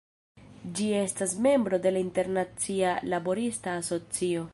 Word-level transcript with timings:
Ĝi 0.77 0.87
estas 1.01 1.35
membro 1.47 1.79
de 1.83 1.91
la 1.93 2.01
Internacia 2.05 2.95
Laborista 3.13 3.77
Asocio. 3.83 4.47